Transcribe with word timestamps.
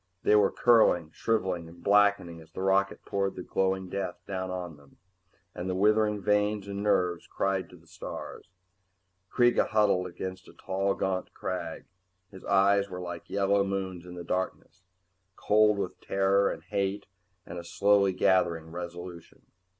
They 0.23 0.35
were 0.35 0.49
curling, 0.51 1.11
shriveling 1.13 1.67
and 1.69 1.83
blackening 1.83 2.41
as 2.41 2.51
the 2.51 2.63
rocket 2.63 3.05
poured 3.05 3.35
the 3.35 3.43
glowing 3.43 3.87
death 3.87 4.19
down 4.25 4.49
on 4.49 4.75
them, 4.75 4.97
and 5.53 5.69
the 5.69 5.75
withering 5.75 6.19
veins 6.23 6.67
and 6.67 6.81
nerves 6.81 7.27
cried 7.27 7.69
to 7.69 7.75
the 7.77 7.85
stars. 7.85 8.49
Kreega 9.31 9.67
huddled 9.67 10.07
against 10.07 10.47
a 10.47 10.53
tall 10.53 10.95
gaunt 10.95 11.35
crag. 11.35 11.85
His 12.31 12.43
eyes 12.45 12.89
were 12.89 12.99
like 12.99 13.29
yellow 13.29 13.63
moons 13.63 14.07
in 14.07 14.15
the 14.15 14.23
darkness, 14.23 14.81
cold 15.35 15.77
with 15.77 16.01
terror 16.01 16.49
and 16.49 16.63
hate 16.63 17.05
and 17.45 17.59
a 17.59 17.63
slowly 17.63 18.11
gathering 18.11 18.71
resolution. 18.71 19.43